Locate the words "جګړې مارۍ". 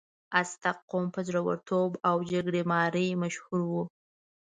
2.31-3.07